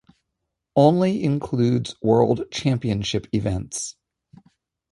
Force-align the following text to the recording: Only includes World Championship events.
Only 0.75 1.23
includes 1.23 1.93
World 2.01 2.45
Championship 2.51 3.27
events. 3.33 3.97